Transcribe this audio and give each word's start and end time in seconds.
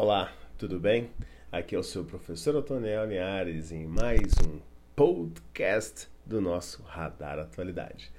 Olá, 0.00 0.32
tudo 0.56 0.78
bem? 0.78 1.10
Aqui 1.50 1.74
é 1.74 1.78
o 1.78 1.82
seu 1.82 2.04
professor 2.04 2.54
Otoniel 2.54 3.04
Linhares 3.06 3.72
em 3.72 3.84
mais 3.84 4.32
um 4.46 4.60
podcast 4.94 6.06
do 6.24 6.40
nosso 6.40 6.84
Radar 6.84 7.40
Atualidade. 7.40 8.12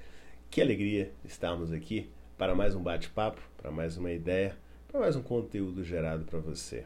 Que 0.51 0.59
alegria 0.59 1.09
estarmos 1.23 1.71
aqui 1.71 2.09
para 2.37 2.53
mais 2.53 2.75
um 2.75 2.83
bate-papo, 2.83 3.41
para 3.55 3.71
mais 3.71 3.95
uma 3.95 4.11
ideia, 4.11 4.57
para 4.89 4.99
mais 4.99 5.15
um 5.15 5.21
conteúdo 5.21 5.81
gerado 5.81 6.25
para 6.25 6.39
você. 6.39 6.83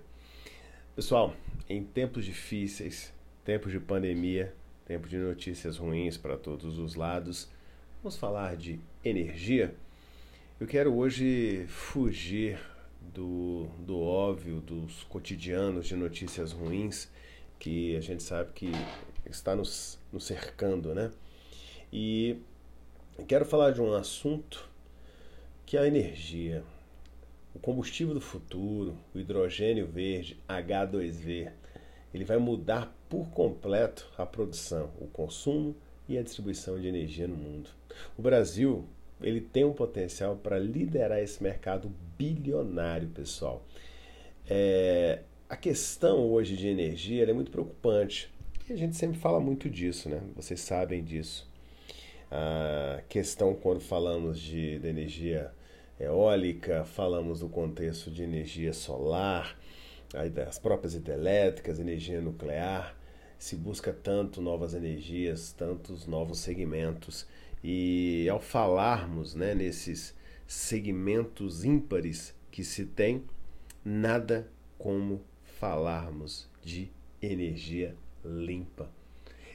Pessoal, 0.96 1.34
em 1.68 1.84
tempos 1.84 2.24
difíceis, 2.24 3.12
tempos 3.44 3.72
de 3.72 3.80
pandemia, 3.80 4.54
tempos 4.86 5.10
de 5.10 5.18
notícias 5.18 5.76
ruins 5.76 6.18
para 6.18 6.38
todos 6.38 6.78
os 6.78 6.94
lados, 6.94 7.50
vamos 8.04 8.16
falar 8.16 8.56
de 8.56 8.80
energia. 9.04 9.74
Eu 10.60 10.68
quero 10.68 10.96
hoje 10.96 11.66
fugir 11.68 12.60
do, 13.14 13.68
do 13.80 14.00
óbvio, 14.00 14.62
dos 14.62 15.04
cotidianos 15.04 15.88
de 15.88 15.96
notícias 15.96 16.52
ruins 16.52 17.10
que 17.60 17.96
a 17.96 18.02
gente 18.02 18.24
sabe 18.24 18.52
que 18.54 18.72
está 19.26 19.56
nos, 19.56 20.00
nos 20.12 20.26
cercando, 20.26 20.94
né? 20.94 21.12
E 21.92 22.38
quero 23.28 23.46
falar 23.46 23.72
de 23.72 23.82
um 23.82 23.94
assunto 23.94 24.70
que 25.66 25.78
é 25.78 25.82
a 25.82 25.88
energia. 25.88 26.64
O 27.54 27.60
combustível 27.60 28.14
do 28.14 28.22
futuro, 28.22 28.98
o 29.14 29.20
hidrogênio 29.20 29.88
verde, 29.88 30.38
H2V, 30.50 31.52
ele 32.14 32.26
vai 32.26 32.38
mudar 32.38 32.96
por 33.08 33.30
completo 33.30 34.10
a 34.18 34.26
produção, 34.26 34.92
o 35.00 35.08
consumo 35.08 35.76
e 36.08 36.18
a 36.18 36.24
distribuição 36.24 36.80
de 36.80 36.88
energia 36.88 37.28
no 37.28 37.36
mundo. 37.36 37.70
O 38.18 38.22
Brasil 38.22 38.88
ele 39.24 39.42
tem 39.42 39.64
um 39.64 39.74
potencial 39.74 40.36
para 40.36 40.60
liderar 40.60 41.20
esse 41.20 41.42
mercado 41.42 41.92
bilionário, 42.18 43.08
pessoal. 43.10 43.66
É, 44.50 45.20
a 45.50 45.56
questão 45.56 46.32
hoje 46.32 46.58
de 46.58 46.68
energia 46.68 47.24
é 47.24 47.34
muito 47.34 47.52
preocupante. 47.52 48.32
E 48.70 48.74
a 48.74 48.76
gente 48.76 48.96
sempre 48.96 49.20
fala 49.20 49.40
muito 49.40 49.70
disso, 49.70 50.10
né? 50.10 50.22
Vocês 50.36 50.62
sabem 50.62 51.04
disso. 51.04 51.50
A 52.32 53.02
questão 53.08 53.54
quando 53.54 53.80
falamos 53.80 54.40
de, 54.40 54.80
de 54.80 54.88
energia 54.88 55.52
eólica, 56.00 56.84
falamos 56.86 57.42
do 57.42 57.50
contexto 57.50 58.10
de 58.10 58.24
energia 58.24 58.74
solar, 58.74 59.58
das 60.32 60.60
próprias 60.60 60.94
hidrelétricas, 60.94 61.80
energia 61.80 62.22
nuclear, 62.22 62.96
se 63.38 63.56
busca 63.56 63.92
tanto 63.92 64.42
novas 64.42 64.74
energias, 64.74 65.52
tantos 65.52 66.08
novos 66.08 66.40
segmentos. 66.40 67.28
E 67.64 68.28
ao 68.30 68.42
falarmos 68.42 69.34
né, 69.34 69.56
nesses 69.56 70.14
segmentos 70.46 71.64
ímpares 71.64 72.36
que 72.52 72.64
se 72.64 72.86
tem, 72.86 73.24
nada 73.84 74.52
como 74.78 75.24
falarmos 75.60 76.50
de 76.62 76.92
energia 77.22 77.96
limpa. 78.24 78.90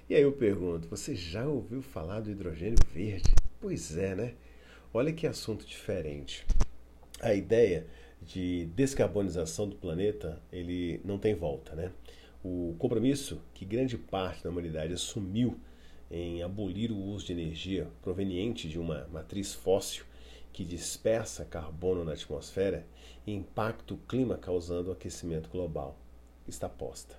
E 0.08 0.14
aí 0.14 0.22
eu 0.22 0.32
pergunto, 0.32 0.88
você 0.88 1.14
já 1.14 1.46
ouviu 1.46 1.82
falar 1.82 2.20
do 2.20 2.30
hidrogênio 2.30 2.78
verde? 2.94 3.30
Pois 3.60 3.96
é, 3.96 4.14
né? 4.14 4.34
Olha 4.92 5.12
que 5.12 5.26
assunto 5.26 5.66
diferente. 5.66 6.46
A 7.20 7.34
ideia 7.34 7.86
de 8.22 8.66
descarbonização 8.74 9.68
do 9.68 9.76
planeta, 9.76 10.40
ele 10.50 11.00
não 11.04 11.18
tem 11.18 11.34
volta, 11.34 11.74
né? 11.74 11.92
O 12.42 12.74
compromisso 12.78 13.42
que 13.52 13.64
grande 13.64 13.98
parte 13.98 14.42
da 14.42 14.50
humanidade 14.50 14.94
assumiu 14.94 15.58
em 16.10 16.42
abolir 16.42 16.90
o 16.90 16.98
uso 16.98 17.26
de 17.26 17.32
energia 17.32 17.88
proveniente 18.02 18.68
de 18.68 18.78
uma 18.78 19.06
matriz 19.12 19.52
fóssil 19.52 20.04
que 20.52 20.64
dispersa 20.64 21.44
carbono 21.44 22.04
na 22.04 22.12
atmosfera 22.12 22.86
e 23.26 23.32
impacta 23.32 23.94
o 23.94 23.98
clima 23.98 24.36
causando 24.36 24.88
o 24.88 24.92
aquecimento 24.92 25.48
global. 25.50 25.96
Está 26.46 26.68
posta. 26.68 27.16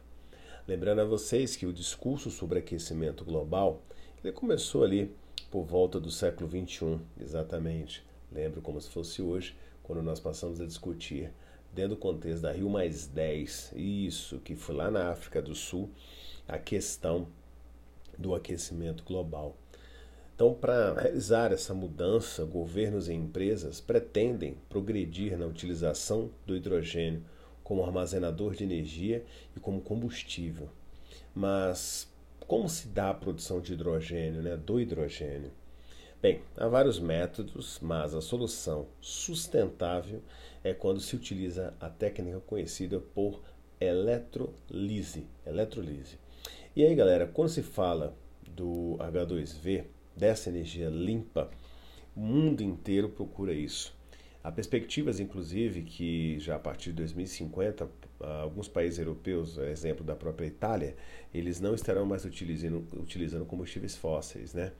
Lembrando 0.67 1.01
a 1.01 1.05
vocês 1.05 1.55
que 1.55 1.65
o 1.65 1.73
discurso 1.73 2.29
sobre 2.29 2.59
aquecimento 2.59 3.23
global 3.23 3.81
ele 4.23 4.33
começou 4.33 4.83
ali 4.83 5.15
por 5.49 5.63
volta 5.63 5.99
do 5.99 6.11
século 6.11 6.49
XXI, 6.49 6.99
exatamente. 7.19 8.03
Lembro 8.31 8.61
como 8.61 8.79
se 8.79 8.89
fosse 8.89 9.21
hoje, 9.21 9.55
quando 9.81 10.03
nós 10.03 10.19
passamos 10.19 10.59
a 10.59 10.65
discutir, 10.65 11.31
dentro 11.73 11.95
do 11.95 11.97
contexto 11.97 12.41
da 12.41 12.51
Rio 12.51 12.69
Mais 12.69 13.07
10, 13.07 13.73
isso, 13.75 14.39
que 14.39 14.55
foi 14.55 14.75
lá 14.75 14.91
na 14.91 15.09
África 15.09 15.41
do 15.41 15.55
Sul, 15.55 15.89
a 16.47 16.57
questão 16.57 17.27
do 18.19 18.35
aquecimento 18.35 19.03
global. 19.03 19.55
Então, 20.35 20.53
para 20.53 20.93
realizar 20.93 21.51
essa 21.51 21.73
mudança, 21.73 22.45
governos 22.45 23.09
e 23.09 23.13
empresas 23.13 23.81
pretendem 23.81 24.57
progredir 24.69 25.37
na 25.37 25.45
utilização 25.45 26.29
do 26.45 26.55
hidrogênio 26.55 27.23
como 27.63 27.83
armazenador 27.83 28.55
de 28.55 28.63
energia 28.63 29.25
e 29.55 29.59
como 29.59 29.81
combustível. 29.81 30.69
Mas 31.33 32.07
como 32.47 32.67
se 32.69 32.87
dá 32.87 33.09
a 33.09 33.13
produção 33.13 33.61
de 33.61 33.73
hidrogênio, 33.73 34.41
né, 34.41 34.57
do 34.57 34.79
hidrogênio? 34.79 35.51
Bem, 36.21 36.41
há 36.57 36.67
vários 36.67 36.99
métodos, 36.99 37.79
mas 37.81 38.13
a 38.13 38.21
solução 38.21 38.87
sustentável 38.99 40.21
é 40.63 40.73
quando 40.73 40.99
se 40.99 41.15
utiliza 41.15 41.73
a 41.79 41.89
técnica 41.89 42.39
conhecida 42.41 42.99
por 42.99 43.41
eletrolise. 43.79 45.27
eletrolise. 45.45 46.17
E 46.75 46.85
aí, 46.85 46.93
galera, 46.93 47.25
quando 47.25 47.49
se 47.49 47.63
fala 47.63 48.15
do 48.47 48.95
H2V, 48.99 49.85
dessa 50.15 50.49
energia 50.49 50.87
limpa, 50.87 51.49
o 52.15 52.19
mundo 52.19 52.61
inteiro 52.61 53.09
procura 53.09 53.53
isso. 53.53 53.97
Há 54.43 54.51
perspectivas, 54.51 55.19
inclusive, 55.19 55.81
que 55.81 56.39
já 56.39 56.55
a 56.55 56.59
partir 56.59 56.91
de 56.91 56.97
2050, 56.97 57.89
alguns 58.41 58.67
países 58.67 58.99
europeus, 58.99 59.57
exemplo 59.57 60.05
da 60.05 60.15
própria 60.15 60.45
Itália, 60.45 60.95
eles 61.33 61.59
não 61.59 61.73
estarão 61.73 62.05
mais 62.05 62.23
utilizando, 62.23 62.87
utilizando 62.93 63.45
combustíveis 63.45 63.95
fósseis, 63.95 64.53
né? 64.53 64.71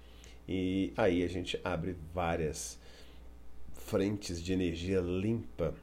E 0.48 0.94
aí 0.96 1.24
a 1.24 1.28
gente 1.28 1.60
abre 1.64 1.96
várias 2.14 2.80
frentes 3.74 4.42
de 4.42 4.54
energia 4.54 5.00
limpa 5.00 5.74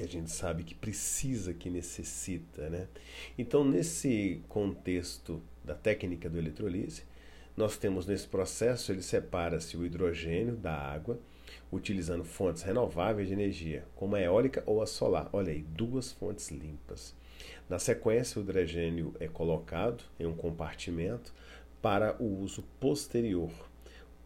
que 0.00 0.04
a 0.04 0.08
gente 0.08 0.30
sabe 0.30 0.64
que 0.64 0.74
precisa, 0.74 1.52
que 1.52 1.68
necessita. 1.68 2.70
Né? 2.70 2.88
Então, 3.36 3.62
nesse 3.62 4.40
contexto 4.48 5.42
da 5.62 5.74
técnica 5.74 6.30
do 6.30 6.38
eletrolise, 6.38 7.02
nós 7.54 7.76
temos 7.76 8.06
nesse 8.06 8.26
processo, 8.26 8.90
ele 8.90 9.02
separa-se 9.02 9.76
o 9.76 9.84
hidrogênio 9.84 10.56
da 10.56 10.72
água, 10.74 11.20
utilizando 11.70 12.24
fontes 12.24 12.62
renováveis 12.62 13.28
de 13.28 13.34
energia, 13.34 13.84
como 13.94 14.16
a 14.16 14.20
eólica 14.22 14.62
ou 14.64 14.80
a 14.80 14.86
solar. 14.86 15.28
Olha 15.34 15.52
aí, 15.52 15.62
duas 15.62 16.10
fontes 16.12 16.50
limpas. 16.50 17.14
Na 17.68 17.78
sequência, 17.78 18.40
o 18.40 18.42
hidrogênio 18.42 19.14
é 19.20 19.28
colocado 19.28 20.02
em 20.18 20.24
um 20.24 20.34
compartimento 20.34 21.34
para 21.82 22.16
o 22.18 22.40
uso 22.40 22.62
posterior 22.80 23.50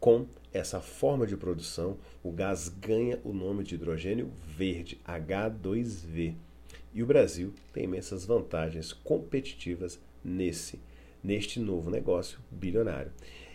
com 0.05 0.27
essa 0.53 0.83
forma 0.83 1.27
de 1.27 1.35
produção, 1.35 1.97
o 2.23 2.31
gás 2.31 2.69
ganha 2.69 3.19
o 3.25 3.33
nome 3.33 3.65
de 3.65 3.75
hidrogênio 3.75 4.31
verde, 4.47 5.01
H2V. 5.03 6.35
E 6.93 7.03
o 7.03 7.07
Brasil 7.07 7.55
tem 7.73 7.85
imensas 7.85 8.27
vantagens 8.27 8.93
competitivas 8.93 9.99
nesse 10.23 10.79
neste 11.23 11.59
novo 11.59 11.91
negócio 11.91 12.39
bilionário. 12.51 13.11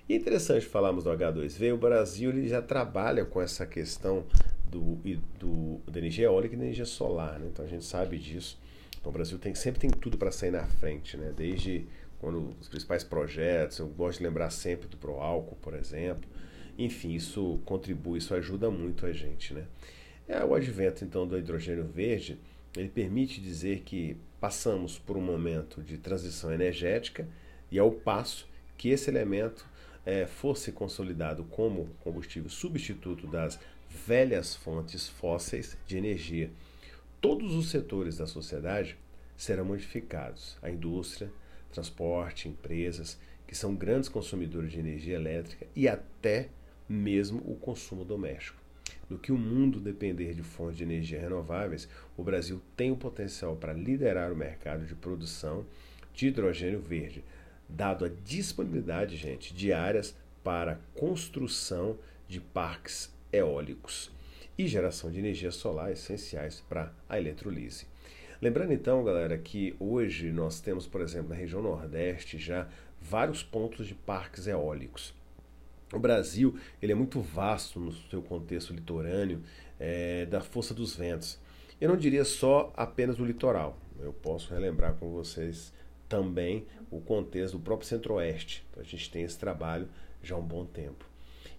E 0.10 0.14
é 0.14 0.16
interessante 0.16 0.66
falarmos 0.66 1.04
do 1.04 1.12
H2V, 1.12 1.72
o 1.72 1.78
Brasil 1.78 2.32
ele 2.32 2.48
já 2.48 2.64
trabalha 2.64 3.24
com 3.24 3.40
essa 3.40 3.64
questão 3.68 4.26
do, 4.68 4.96
do, 5.38 5.80
da 5.88 6.00
energia 6.00 6.26
eólica 6.26 6.56
e 6.56 6.58
da 6.58 6.64
energia 6.64 6.86
solar, 6.86 7.38
né? 7.38 7.48
então 7.54 7.64
a 7.64 7.68
gente 7.68 7.86
sabe 7.86 8.18
disso. 8.18 8.60
Então 9.00 9.12
o 9.12 9.14
Brasil 9.14 9.38
tem, 9.38 9.54
sempre 9.54 9.82
tem 9.82 9.92
tudo 9.92 10.18
para 10.18 10.32
sair 10.32 10.50
na 10.50 10.66
frente, 10.66 11.16
né? 11.16 11.32
desde 11.38 11.86
quando 12.20 12.54
os 12.60 12.68
principais 12.68 13.04
projetos, 13.04 13.80
eu 13.80 13.88
gosto 13.88 14.18
de 14.18 14.26
lembrar 14.26 14.50
sempre 14.50 14.88
do 14.88 14.98
Proálcool, 14.98 15.58
por 15.62 15.74
exemplo. 15.74 16.30
Enfim, 16.80 17.14
isso 17.14 17.60
contribui, 17.66 18.20
isso 18.20 18.34
ajuda 18.34 18.72
muito 18.72 19.06
a 19.06 19.12
gente, 19.12 19.54
né? 19.54 19.66
É 20.26 20.46
o 20.46 20.56
advento 20.56 21.04
então 21.04 21.28
do 21.28 21.38
hidrogênio 21.38 21.84
verde, 21.84 22.40
ele 22.78 22.88
permite 22.88 23.42
dizer 23.42 23.82
que 23.82 24.16
passamos 24.40 24.98
por 24.98 25.18
um 25.18 25.22
momento 25.22 25.84
de 25.84 25.98
transição 25.98 26.54
energética 26.54 27.28
e 27.70 27.78
ao 27.78 27.92
passo 27.92 28.48
que 28.78 28.88
esse 28.88 29.10
elemento 29.10 29.68
é, 30.06 30.26
fosse 30.26 30.72
consolidado 30.72 31.44
como 31.44 31.90
combustível 32.00 32.50
substituto 32.50 33.28
das 33.28 33.60
velhas 33.90 34.56
fontes 34.56 35.10
fósseis 35.10 35.78
de 35.86 35.98
energia, 35.98 36.50
todos 37.20 37.56
os 37.56 37.70
setores 37.70 38.18
da 38.18 38.26
sociedade 38.26 38.96
serão 39.36 39.66
modificados. 39.66 40.58
A 40.62 40.70
indústria, 40.70 41.30
transporte, 41.74 42.48
empresas 42.48 43.20
que 43.46 43.54
são 43.56 43.76
grandes 43.76 44.08
consumidores 44.08 44.72
de 44.72 44.80
energia 44.80 45.16
elétrica 45.16 45.68
e 45.76 45.86
até 45.86 46.48
mesmo 46.90 47.40
o 47.46 47.56
consumo 47.56 48.04
doméstico. 48.04 48.60
Do 49.08 49.18
que 49.18 49.32
o 49.32 49.38
mundo 49.38 49.80
depender 49.80 50.34
de 50.34 50.44
fontes 50.44 50.78
de 50.78 50.84
energia 50.84 51.20
renováveis, 51.20 51.88
o 52.18 52.24
Brasil 52.24 52.62
tem 52.76 52.92
o 52.92 52.98
potencial 52.98 53.56
para 53.56 53.74
liderar 53.74 54.32
o 54.32 54.36
mercado 54.36 54.86
de 54.86 54.96
produção 54.96 55.66
de 56.14 56.28
hidrogênio 56.28 56.82
verde, 56.82 57.24
dado 57.68 58.06
a 58.06 58.10
disponibilidade, 58.10 59.16
gente, 59.16 59.54
de 59.54 59.72
áreas 59.72 60.16
para 60.44 60.80
construção 60.96 61.98
de 62.28 62.40
parques 62.40 63.14
eólicos 63.32 64.12
e 64.58 64.68
geração 64.68 65.12
de 65.12 65.20
energia 65.20 65.52
solar 65.52 65.92
essenciais 65.92 66.62
para 66.68 66.92
a 67.08 67.18
eletrolise. 67.18 67.86
Lembrando 68.42 68.74
então, 68.74 69.04
galera, 69.04 69.38
que 69.38 69.76
hoje 69.80 70.32
nós 70.32 70.62
temos, 70.62 70.88
por 70.88 71.02
exemplo, 71.02 71.30
na 71.30 71.36
região 71.36 71.62
Nordeste 71.62 72.38
já 72.38 72.68
vários 73.02 73.44
pontos 73.44 73.88
de 73.88 73.96
parques 73.96 74.48
eólicos. 74.48 75.14
O 75.94 76.00
Brasil 76.00 76.58
ele 76.82 76.92
é 76.92 76.96
muito 76.96 77.20
vasto 77.20 77.80
no 77.80 77.92
seu 77.92 78.22
contexto 78.22 78.74
litorâneo 78.74 79.42
é, 79.80 80.26
da 80.26 80.42
força 80.42 80.74
dos 80.74 80.96
ventos. 80.96 81.40
Eu 81.82 81.90
não 81.90 81.98
diria 81.98 82.26
só 82.26 82.72
apenas 82.76 83.20
o 83.20 83.26
litoral. 83.26 83.78
Eu 84.00 84.14
posso 84.14 84.54
relembrar 84.54 84.96
com 84.96 85.10
vocês 85.10 85.74
também 86.08 86.66
o 86.92 87.00
contexto 87.00 87.58
do 87.58 87.64
próprio 87.64 87.88
Centro-Oeste. 87.88 88.66
A 88.78 88.84
gente 88.84 89.10
tem 89.10 89.24
esse 89.24 89.38
trabalho 89.38 89.88
já 90.22 90.36
há 90.36 90.38
um 90.38 90.46
bom 90.46 90.66
tempo. 90.66 91.06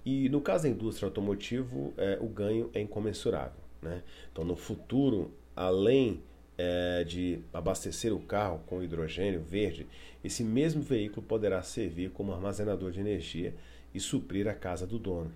E 0.04 0.28
no 0.28 0.40
caso 0.40 0.64
da 0.64 0.70
indústria 0.70 1.06
automotiva, 1.06 1.74
é, 1.96 2.18
o 2.20 2.26
ganho 2.26 2.70
é 2.72 2.80
incomensurável. 2.80 3.60
Né? 3.82 4.02
Então, 4.30 4.44
no 4.44 4.56
futuro, 4.56 5.32
além 5.54 6.22
é, 6.56 7.04
de 7.04 7.40
abastecer 7.52 8.12
o 8.14 8.20
carro 8.20 8.60
com 8.66 8.82
hidrogênio 8.82 9.40
verde, 9.40 9.86
esse 10.22 10.44
mesmo 10.44 10.82
veículo 10.82 11.22
poderá 11.22 11.62
servir 11.62 12.10
como 12.10 12.32
armazenador 12.32 12.90
de 12.90 13.00
energia 13.00 13.54
e 13.94 14.00
suprir 14.00 14.48
a 14.48 14.54
casa 14.54 14.86
do 14.86 14.98
dono. 14.98 15.32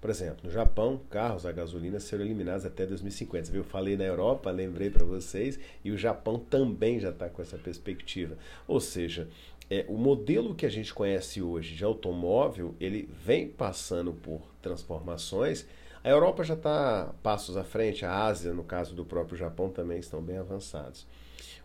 Por 0.00 0.10
exemplo, 0.10 0.40
no 0.44 0.50
Japão, 0.50 1.00
carros 1.08 1.46
a 1.46 1.52
gasolina 1.52 1.98
serão 1.98 2.26
eliminados 2.26 2.66
até 2.66 2.84
2050. 2.84 3.56
Eu 3.56 3.64
falei 3.64 3.96
na 3.96 4.04
Europa, 4.04 4.50
lembrei 4.50 4.90
para 4.90 5.02
vocês, 5.02 5.58
e 5.82 5.90
o 5.90 5.96
Japão 5.96 6.38
também 6.38 7.00
já 7.00 7.08
está 7.08 7.30
com 7.30 7.40
essa 7.40 7.56
perspectiva. 7.56 8.36
Ou 8.68 8.80
seja, 8.80 9.28
é, 9.70 9.86
o 9.88 9.96
modelo 9.96 10.54
que 10.54 10.66
a 10.66 10.68
gente 10.68 10.92
conhece 10.92 11.40
hoje 11.40 11.74
de 11.74 11.82
automóvel, 11.84 12.74
ele 12.78 13.08
vem 13.24 13.48
passando 13.48 14.12
por 14.12 14.42
transformações. 14.60 15.66
A 16.02 16.10
Europa 16.10 16.44
já 16.44 16.52
está 16.52 17.14
passos 17.22 17.56
à 17.56 17.64
frente, 17.64 18.04
a 18.04 18.26
Ásia, 18.26 18.52
no 18.52 18.62
caso 18.62 18.94
do 18.94 19.06
próprio 19.06 19.38
Japão, 19.38 19.70
também 19.70 19.98
estão 19.98 20.20
bem 20.20 20.36
avançados. 20.36 21.06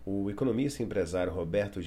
O 0.05 0.29
economista 0.29 0.81
e 0.81 0.85
empresário 0.85 1.33
Roberto 1.33 1.81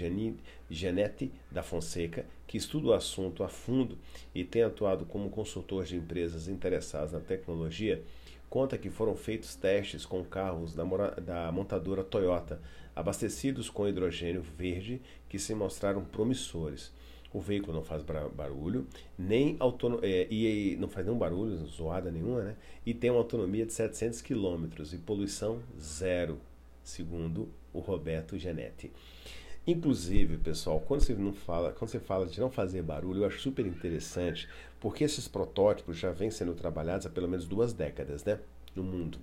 Genetti 0.70 1.32
da 1.50 1.62
Fonseca, 1.62 2.26
que 2.46 2.58
estuda 2.58 2.88
o 2.88 2.92
assunto 2.92 3.42
a 3.42 3.48
fundo 3.48 3.98
e 4.34 4.44
tem 4.44 4.62
atuado 4.62 5.06
como 5.06 5.30
consultor 5.30 5.84
de 5.84 5.96
empresas 5.96 6.46
interessadas 6.46 7.12
na 7.12 7.20
tecnologia, 7.20 8.02
conta 8.50 8.76
que 8.76 8.90
foram 8.90 9.16
feitos 9.16 9.54
testes 9.54 10.04
com 10.04 10.22
carros 10.22 10.74
da, 10.74 10.84
da 11.20 11.50
montadora 11.50 12.04
Toyota, 12.04 12.60
abastecidos 12.94 13.70
com 13.70 13.88
hidrogênio 13.88 14.42
verde, 14.42 15.00
que 15.26 15.38
se 15.38 15.54
mostraram 15.54 16.04
promissores. 16.04 16.92
O 17.32 17.40
veículo 17.40 17.72
não 17.72 17.82
faz 17.82 18.02
barulho, 18.02 18.86
nem 19.18 19.56
autono 19.58 20.00
é, 20.02 20.26
e 20.30 20.76
não 20.76 20.86
faz 20.86 21.06
nenhum 21.06 21.16
barulho, 21.16 21.56
zoada 21.66 22.10
nenhuma, 22.10 22.42
né? 22.42 22.56
E 22.84 22.92
tem 22.92 23.10
uma 23.10 23.20
autonomia 23.20 23.64
de 23.64 23.72
700 23.72 24.20
km 24.20 24.66
e 24.92 24.98
poluição 24.98 25.62
zero, 25.80 26.38
segundo 26.84 27.48
o 27.72 27.80
Roberto 27.80 28.38
Genetti. 28.38 28.92
Inclusive, 29.66 30.38
pessoal, 30.38 30.80
quando 30.80 31.02
você 31.02 31.14
não 31.14 31.32
fala, 31.32 31.72
quando 31.72 31.90
você 31.90 32.00
fala 32.00 32.26
de 32.26 32.40
não 32.40 32.50
fazer 32.50 32.82
barulho, 32.82 33.22
eu 33.22 33.26
acho 33.26 33.38
super 33.38 33.64
interessante, 33.64 34.48
porque 34.80 35.04
esses 35.04 35.28
protótipos 35.28 35.96
já 35.96 36.10
vêm 36.10 36.30
sendo 36.30 36.52
trabalhados 36.54 37.06
há 37.06 37.10
pelo 37.10 37.28
menos 37.28 37.46
duas 37.46 37.72
décadas, 37.72 38.24
né, 38.24 38.40
no 38.74 38.82
mundo. 38.82 39.18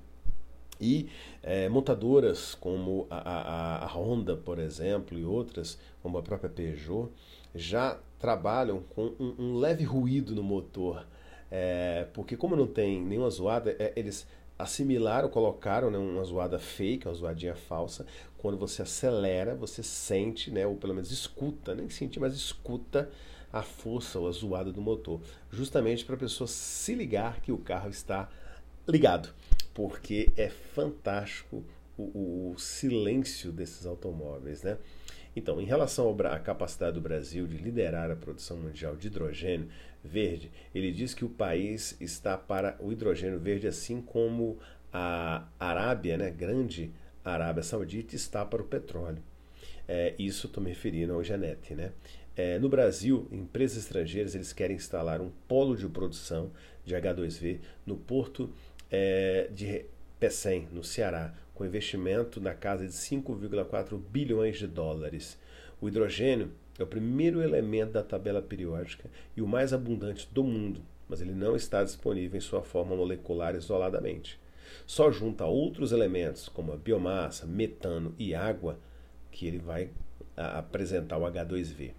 E 0.79 1.09
é, 1.43 1.67
montadoras 1.67 2.55
como 2.55 3.05
a, 3.09 3.17
a, 3.17 3.83
a, 3.83 3.87
Honda, 3.87 4.37
por 4.37 4.59
exemplo, 4.59 5.19
e 5.19 5.25
outras, 5.25 5.77
como 6.01 6.17
a 6.17 6.21
própria 6.21 6.49
Peugeot, 6.49 7.11
já 7.53 7.99
trabalham 8.17 8.81
com 8.95 9.13
um, 9.19 9.35
um 9.37 9.57
leve 9.57 9.83
ruído 9.83 10.33
no 10.33 10.41
motor. 10.41 11.05
É, 11.51 12.07
porque 12.13 12.37
como 12.37 12.55
não 12.55 12.67
tem 12.67 13.01
nenhuma 13.01 13.29
zoada, 13.29 13.75
é, 13.77 13.91
eles 13.95 14.25
assimilaram, 14.59 15.29
colocaram 15.29 15.89
né, 15.89 15.97
uma 15.97 16.23
zoada 16.25 16.59
fake, 16.59 17.07
uma 17.07 17.13
zoadinha 17.13 17.55
falsa. 17.55 18.05
Quando 18.37 18.57
você 18.57 18.81
acelera, 18.81 19.55
você 19.55 19.81
sente, 19.81 20.51
né, 20.51 20.67
ou 20.67 20.75
pelo 20.75 20.93
menos 20.93 21.11
escuta, 21.11 21.73
nem 21.73 21.89
sente, 21.89 22.19
mas 22.19 22.33
escuta 22.33 23.09
a 23.51 23.63
força 23.63 24.19
ou 24.19 24.27
a 24.27 24.31
zoada 24.31 24.71
do 24.71 24.81
motor, 24.81 25.21
justamente 25.49 26.05
para 26.05 26.15
a 26.15 26.19
pessoa 26.19 26.47
se 26.47 26.93
ligar 26.93 27.41
que 27.41 27.51
o 27.51 27.57
carro 27.57 27.89
está 27.89 28.29
ligado, 28.87 29.33
porque 29.73 30.29
é 30.35 30.49
fantástico 30.49 31.63
o, 31.97 32.51
o 32.53 32.59
silêncio 32.59 33.51
desses 33.51 33.85
automóveis, 33.85 34.61
né? 34.61 34.77
Então, 35.39 35.61
em 35.61 35.65
relação 35.65 36.13
à 36.25 36.37
capacidade 36.37 36.95
do 36.95 37.01
Brasil 37.01 37.47
de 37.47 37.55
liderar 37.55 38.11
a 38.11 38.15
produção 38.15 38.57
mundial 38.57 38.97
de 38.97 39.07
hidrogênio 39.07 39.69
verde, 40.03 40.51
ele 40.75 40.91
diz 40.91 41.13
que 41.13 41.23
o 41.23 41.29
país 41.29 41.95
está 42.01 42.37
para 42.37 42.75
o 42.77 42.91
hidrogênio 42.91 43.39
verde, 43.39 43.65
assim 43.65 44.01
como 44.01 44.59
a 44.91 45.47
Arábia, 45.57 46.17
né, 46.17 46.29
grande 46.29 46.91
Arábia 47.23 47.63
Saudita, 47.63 48.17
está 48.17 48.43
para 48.43 48.61
o 48.61 48.65
petróleo. 48.65 49.23
É, 49.87 50.13
isso 50.19 50.47
estou 50.47 50.61
me 50.61 50.71
referindo 50.71 51.13
ao 51.13 51.23
Genete. 51.23 51.73
Né? 51.73 51.93
É, 52.35 52.59
no 52.59 52.67
Brasil, 52.67 53.25
empresas 53.31 53.77
estrangeiras 53.77 54.35
eles 54.35 54.51
querem 54.51 54.75
instalar 54.75 55.21
um 55.21 55.31
polo 55.47 55.75
de 55.75 55.87
produção 55.87 56.51
de 56.83 56.93
H2V 56.95 57.59
no 57.85 57.95
porto 57.95 58.49
é, 58.91 59.49
de 59.53 59.85
Pecém, 60.19 60.67
no 60.71 60.83
Ceará, 60.83 61.33
com 61.55 61.65
investimento 61.65 62.41
na 62.41 62.53
casa 62.53 62.85
de 62.85 62.91
5,4 62.91 63.97
bilhões 63.97 64.57
de 64.57 64.67
dólares. 64.67 65.39
O 65.79 65.87
hidrogênio 65.87 66.51
é 66.77 66.83
o 66.83 66.87
primeiro 66.87 67.41
elemento 67.41 67.93
da 67.93 68.03
tabela 68.03 68.41
periódica 68.41 69.09
e 69.35 69.41
o 69.41 69.47
mais 69.47 69.71
abundante 69.71 70.27
do 70.31 70.43
mundo, 70.43 70.81
mas 71.07 71.21
ele 71.21 71.33
não 71.33 71.55
está 71.55 71.83
disponível 71.83 72.37
em 72.37 72.41
sua 72.41 72.61
forma 72.61 72.95
molecular 72.95 73.55
isoladamente. 73.55 74.39
Só 74.85 75.09
junta 75.09 75.45
outros 75.45 75.91
elementos, 75.91 76.49
como 76.49 76.73
a 76.73 76.77
biomassa, 76.77 77.45
metano 77.45 78.13
e 78.19 78.35
água, 78.35 78.77
que 79.31 79.47
ele 79.47 79.57
vai 79.57 79.89
apresentar 80.35 81.17
o 81.17 81.21
H2V. 81.21 81.91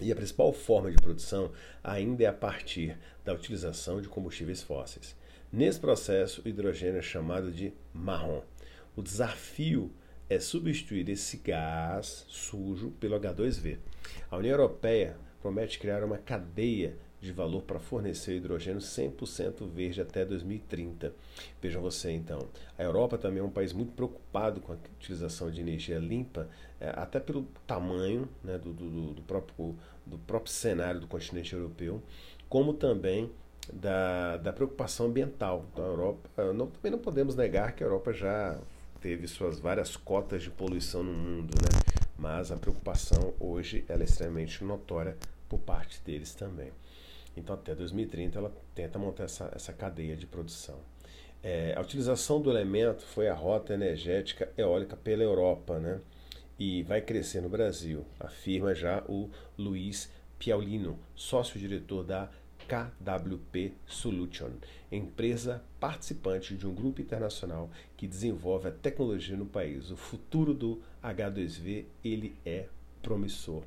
E 0.00 0.12
a 0.12 0.16
principal 0.16 0.52
forma 0.52 0.90
de 0.90 0.96
produção 0.96 1.52
ainda 1.82 2.24
é 2.24 2.26
a 2.26 2.32
partir 2.32 2.98
da 3.24 3.32
utilização 3.32 4.00
de 4.00 4.08
combustíveis 4.08 4.62
fósseis. 4.62 5.16
Nesse 5.56 5.80
processo, 5.80 6.42
o 6.44 6.48
hidrogênio 6.48 6.98
é 6.98 7.02
chamado 7.02 7.50
de 7.50 7.72
marrom. 7.90 8.42
O 8.94 9.00
desafio 9.00 9.90
é 10.28 10.38
substituir 10.38 11.08
esse 11.08 11.38
gás 11.38 12.26
sujo 12.28 12.90
pelo 13.00 13.18
H2V. 13.18 13.78
A 14.30 14.36
União 14.36 14.52
Europeia 14.52 15.16
promete 15.40 15.78
criar 15.78 16.04
uma 16.04 16.18
cadeia 16.18 16.98
de 17.22 17.32
valor 17.32 17.62
para 17.62 17.80
fornecer 17.80 18.36
hidrogênio 18.36 18.82
100% 18.82 19.66
verde 19.66 20.02
até 20.02 20.26
2030. 20.26 21.14
Vejam 21.62 21.80
você 21.80 22.10
então, 22.10 22.50
a 22.76 22.82
Europa 22.82 23.16
também 23.16 23.40
é 23.40 23.42
um 23.42 23.48
país 23.48 23.72
muito 23.72 23.92
preocupado 23.92 24.60
com 24.60 24.74
a 24.74 24.76
utilização 25.00 25.50
de 25.50 25.62
energia 25.62 25.98
limpa, 25.98 26.50
é, 26.78 26.90
até 26.90 27.18
pelo 27.18 27.44
tamanho 27.66 28.28
né, 28.44 28.58
do, 28.58 28.74
do, 28.74 29.14
do, 29.14 29.22
próprio, 29.22 29.74
do 30.04 30.18
próprio 30.18 30.52
cenário 30.52 31.00
do 31.00 31.06
continente 31.06 31.54
europeu, 31.54 32.02
como 32.46 32.74
também 32.74 33.32
da, 33.72 34.36
da 34.38 34.52
preocupação 34.52 35.06
ambiental. 35.06 35.64
Então, 35.72 35.84
a 35.84 35.88
Europa, 35.88 36.52
não, 36.52 36.66
também 36.66 36.92
não 36.92 36.98
podemos 36.98 37.34
negar 37.34 37.74
que 37.74 37.82
a 37.82 37.86
Europa 37.86 38.12
já 38.12 38.58
teve 39.00 39.26
suas 39.26 39.58
várias 39.58 39.96
cotas 39.96 40.42
de 40.42 40.50
poluição 40.50 41.02
no 41.02 41.12
mundo, 41.12 41.54
né? 41.62 41.96
mas 42.18 42.50
a 42.50 42.56
preocupação 42.56 43.34
hoje 43.38 43.84
ela 43.88 44.02
é 44.02 44.04
extremamente 44.04 44.64
notória 44.64 45.16
por 45.48 45.58
parte 45.60 46.00
deles 46.02 46.34
também. 46.34 46.72
Então, 47.36 47.54
até 47.54 47.74
2030, 47.74 48.38
ela 48.38 48.52
tenta 48.74 48.98
montar 48.98 49.24
essa, 49.24 49.50
essa 49.54 49.72
cadeia 49.72 50.16
de 50.16 50.26
produção. 50.26 50.78
É, 51.42 51.74
a 51.76 51.80
utilização 51.80 52.40
do 52.40 52.50
elemento 52.50 53.02
foi 53.02 53.28
a 53.28 53.34
rota 53.34 53.74
energética 53.74 54.50
eólica 54.56 54.96
pela 54.96 55.22
Europa, 55.22 55.78
né? 55.78 56.00
E 56.58 56.82
vai 56.82 57.02
crescer 57.02 57.42
no 57.42 57.50
Brasil, 57.50 58.06
afirma 58.18 58.74
já 58.74 59.04
o 59.06 59.30
Luiz 59.58 60.10
Piaulino, 60.38 60.98
sócio-diretor 61.14 62.02
da 62.02 62.30
KWP 62.66 63.72
Solution, 63.86 64.50
empresa 64.90 65.62
participante 65.78 66.54
de 66.56 66.66
um 66.66 66.74
grupo 66.74 67.00
internacional 67.00 67.70
que 67.96 68.06
desenvolve 68.06 68.68
a 68.68 68.72
tecnologia 68.72 69.36
no 69.36 69.46
país. 69.46 69.90
O 69.90 69.96
futuro 69.96 70.52
do 70.52 70.82
H2V 71.02 71.84
ele 72.04 72.36
é 72.44 72.66
promissor. 73.02 73.62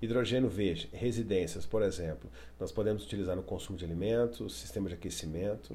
Hidrogênio 0.00 0.48
verde, 0.48 0.88
residências, 0.92 1.64
por 1.64 1.82
exemplo, 1.82 2.30
nós 2.60 2.70
podemos 2.70 3.04
utilizar 3.04 3.34
no 3.34 3.42
consumo 3.42 3.78
de 3.78 3.84
alimentos, 3.84 4.54
sistema 4.54 4.88
de 4.88 4.94
aquecimento, 4.94 5.74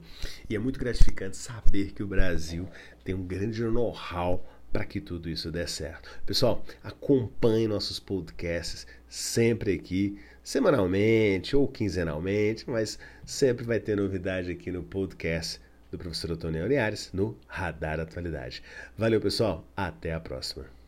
E 0.50 0.56
é 0.56 0.60
muito 0.60 0.80
gratificante 0.80 1.36
saber 1.36 1.92
que 1.92 2.04
o 2.04 2.08
Brasil 2.08 2.68
tem 3.04 3.16
um 3.16 3.26
grande 3.26 3.64
know-how 3.64 4.46
para 4.72 4.86
que 4.86 5.02
tudo 5.02 5.30
isso 5.30 5.52
dê 5.52 5.68
certo. 5.68 6.10
Pessoal, 6.26 6.64
acompanhe 6.84 7.68
nossos 7.68 8.00
podcasts 8.00 8.88
sempre 9.08 9.74
aqui, 9.74 10.18
semanalmente 10.44 11.56
ou 11.56 11.68
quinzenalmente, 11.68 12.68
mas 12.70 12.98
sempre 13.26 13.66
vai 13.66 13.80
ter 13.80 13.96
novidade 13.96 14.52
aqui 14.52 14.72
no 14.72 14.82
podcast 14.82 15.60
do 15.94 15.98
professor 16.00 16.32
Antônio 16.32 16.68
Linhares 16.68 17.12
no 17.14 17.38
Radar 17.48 18.00
Atualidade. 18.00 18.64
Valeu, 18.98 19.22
pessoal. 19.22 19.64
Até 19.78 20.12
a 20.12 20.20
próxima. 20.20 20.83